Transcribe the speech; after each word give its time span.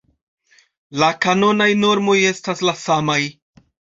La 1.01 1.09
kanonaj 1.25 1.67
normoj 1.83 2.17
estas 2.31 2.65
la 2.69 2.75
samaj. 2.85 3.21